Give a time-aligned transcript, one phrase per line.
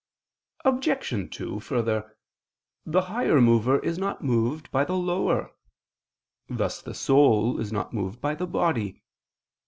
[0.65, 1.29] Obj.
[1.29, 2.17] 2: Further,
[2.87, 5.51] the higher mover is not moved by the lower;
[6.49, 9.03] thus the soul is not moved by the body.